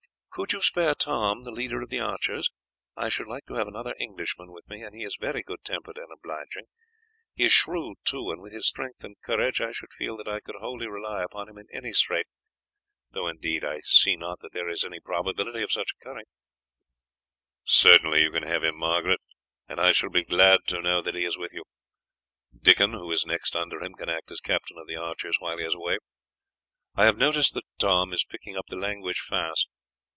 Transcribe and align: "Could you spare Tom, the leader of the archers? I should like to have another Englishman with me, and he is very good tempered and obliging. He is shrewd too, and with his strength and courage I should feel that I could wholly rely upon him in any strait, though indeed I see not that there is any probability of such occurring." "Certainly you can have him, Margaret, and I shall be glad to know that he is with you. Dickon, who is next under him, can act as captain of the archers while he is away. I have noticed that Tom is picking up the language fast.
"Could 0.33 0.53
you 0.53 0.61
spare 0.61 0.95
Tom, 0.95 1.43
the 1.43 1.51
leader 1.51 1.81
of 1.81 1.89
the 1.89 1.99
archers? 1.99 2.49
I 2.95 3.09
should 3.09 3.27
like 3.27 3.45
to 3.47 3.55
have 3.55 3.67
another 3.67 3.93
Englishman 3.99 4.53
with 4.53 4.65
me, 4.69 4.81
and 4.81 4.95
he 4.95 5.03
is 5.03 5.17
very 5.19 5.43
good 5.43 5.61
tempered 5.65 5.97
and 5.97 6.07
obliging. 6.09 6.67
He 7.35 7.43
is 7.43 7.51
shrewd 7.51 7.97
too, 8.05 8.31
and 8.31 8.41
with 8.41 8.53
his 8.53 8.65
strength 8.65 9.03
and 9.03 9.17
courage 9.25 9.59
I 9.59 9.73
should 9.73 9.91
feel 9.91 10.15
that 10.15 10.29
I 10.29 10.39
could 10.39 10.55
wholly 10.55 10.87
rely 10.87 11.21
upon 11.21 11.49
him 11.49 11.57
in 11.57 11.67
any 11.73 11.91
strait, 11.91 12.27
though 13.11 13.27
indeed 13.27 13.65
I 13.65 13.81
see 13.81 14.15
not 14.15 14.39
that 14.39 14.53
there 14.53 14.69
is 14.69 14.85
any 14.85 15.01
probability 15.01 15.63
of 15.63 15.71
such 15.73 15.91
occurring." 15.99 16.25
"Certainly 17.65 18.21
you 18.21 18.31
can 18.31 18.43
have 18.43 18.63
him, 18.63 18.79
Margaret, 18.79 19.19
and 19.67 19.81
I 19.81 19.91
shall 19.91 20.09
be 20.09 20.23
glad 20.23 20.61
to 20.67 20.81
know 20.81 21.01
that 21.01 21.13
he 21.13 21.25
is 21.25 21.37
with 21.37 21.51
you. 21.51 21.65
Dickon, 22.57 22.93
who 22.93 23.11
is 23.11 23.25
next 23.25 23.53
under 23.53 23.83
him, 23.83 23.95
can 23.95 24.07
act 24.07 24.31
as 24.31 24.39
captain 24.39 24.77
of 24.77 24.87
the 24.87 24.95
archers 24.95 25.35
while 25.39 25.57
he 25.57 25.65
is 25.65 25.75
away. 25.75 25.97
I 26.95 27.03
have 27.03 27.17
noticed 27.17 27.53
that 27.55 27.65
Tom 27.79 28.13
is 28.13 28.23
picking 28.23 28.55
up 28.55 28.67
the 28.69 28.77
language 28.77 29.19
fast. 29.19 29.67